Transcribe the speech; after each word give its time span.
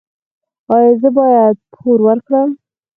ایا 0.75 0.93
زه 1.01 1.09
باید 1.17 1.55
پور 1.73 1.99
ورکړم؟ 2.05 2.49